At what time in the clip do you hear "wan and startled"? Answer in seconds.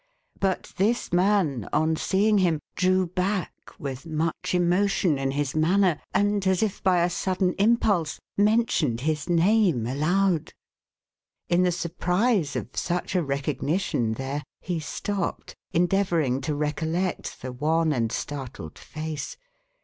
17.51-18.79